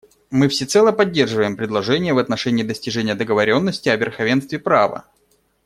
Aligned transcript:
Мы 0.31 0.47
всецело 0.47 0.91
поддерживаем 0.91 1.55
предложение 1.55 2.15
в 2.15 2.17
отношении 2.17 2.63
достижения 2.63 3.13
договоренности 3.13 3.87
о 3.89 3.97
верховенстве 3.97 4.57
права. 4.57 5.05